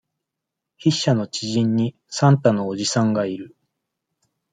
[0.79, 3.55] 筆者の知人に、サンタのおじさんがいる。